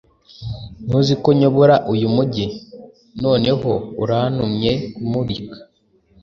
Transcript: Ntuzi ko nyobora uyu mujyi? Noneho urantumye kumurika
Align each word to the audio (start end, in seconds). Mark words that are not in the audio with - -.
Ntuzi 0.85 1.13
ko 1.23 1.29
nyobora 1.39 1.75
uyu 1.93 2.07
mujyi? 2.15 2.45
Noneho 3.23 3.71
urantumye 4.03 4.71
kumurika 4.93 5.57